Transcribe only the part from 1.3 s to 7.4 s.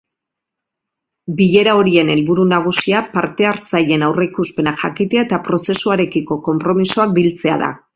Bilera horien helburu nagusia parte-hartzaileen aurreikuspenak jakitea eta prozesuarekiko konpromisoak